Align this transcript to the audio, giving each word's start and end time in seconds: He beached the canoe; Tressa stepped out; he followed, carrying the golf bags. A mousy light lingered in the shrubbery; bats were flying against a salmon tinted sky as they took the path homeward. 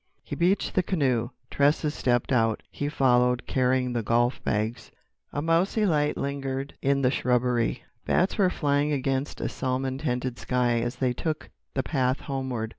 He 0.23 0.35
beached 0.35 0.73
the 0.73 0.81
canoe; 0.81 1.29
Tressa 1.51 1.91
stepped 1.91 2.31
out; 2.31 2.63
he 2.71 2.89
followed, 2.89 3.45
carrying 3.45 3.93
the 3.93 4.01
golf 4.01 4.43
bags. 4.43 4.89
A 5.31 5.43
mousy 5.43 5.85
light 5.85 6.17
lingered 6.17 6.73
in 6.81 7.03
the 7.03 7.11
shrubbery; 7.11 7.83
bats 8.07 8.35
were 8.39 8.49
flying 8.49 8.91
against 8.91 9.39
a 9.39 9.47
salmon 9.47 9.99
tinted 9.99 10.39
sky 10.39 10.79
as 10.79 10.95
they 10.95 11.13
took 11.13 11.51
the 11.75 11.83
path 11.83 12.21
homeward. 12.21 12.69